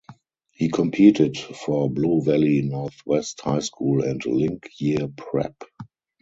He 0.53 0.69
competed 0.69 1.37
for 1.37 1.87
Blue 1.87 2.23
Valley 2.23 2.63
Northwest 2.63 3.39
High 3.41 3.59
School 3.59 4.03
and 4.03 4.25
Link 4.25 4.67
Year 4.79 5.07
Prep. 5.15 5.63